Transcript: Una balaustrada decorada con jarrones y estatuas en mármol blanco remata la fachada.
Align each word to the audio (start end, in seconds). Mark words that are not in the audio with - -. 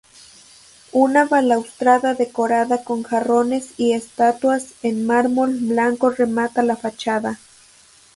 Una 0.93 1.25
balaustrada 1.25 2.15
decorada 2.15 2.83
con 2.83 3.03
jarrones 3.03 3.75
y 3.77 3.91
estatuas 3.93 4.73
en 4.81 5.05
mármol 5.05 5.53
blanco 5.59 6.09
remata 6.09 6.63
la 6.63 6.75
fachada. 6.75 7.37